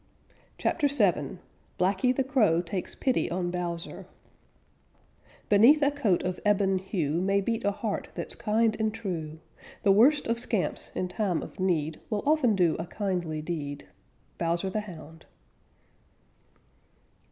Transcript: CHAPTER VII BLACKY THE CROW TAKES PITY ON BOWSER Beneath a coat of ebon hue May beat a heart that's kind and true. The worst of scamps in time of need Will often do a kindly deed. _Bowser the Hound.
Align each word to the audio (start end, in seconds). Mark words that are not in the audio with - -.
CHAPTER 0.57 0.87
VII 0.87 1.37
BLACKY 1.77 2.11
THE 2.13 2.23
CROW 2.23 2.63
TAKES 2.63 2.95
PITY 2.95 3.29
ON 3.29 3.51
BOWSER 3.51 4.07
Beneath 5.47 5.83
a 5.83 5.91
coat 5.91 6.23
of 6.23 6.39
ebon 6.43 6.79
hue 6.79 7.21
May 7.21 7.39
beat 7.39 7.63
a 7.63 7.69
heart 7.69 8.09
that's 8.15 8.33
kind 8.33 8.75
and 8.79 8.91
true. 8.91 9.37
The 9.83 9.91
worst 9.91 10.25
of 10.25 10.39
scamps 10.39 10.91
in 10.95 11.07
time 11.07 11.43
of 11.43 11.59
need 11.59 11.99
Will 12.09 12.23
often 12.25 12.55
do 12.55 12.75
a 12.79 12.87
kindly 12.87 13.43
deed. 13.43 13.89
_Bowser 14.39 14.73
the 14.73 14.81
Hound. 14.81 15.27